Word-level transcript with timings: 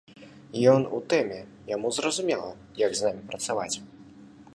Ён 0.71 0.81
у 0.99 1.01
тэме, 1.11 1.37
яму 1.75 1.91
зразумела, 1.97 2.49
як 2.85 2.91
з 3.01 3.05
намі 3.09 3.21
працаваць. 3.33 3.75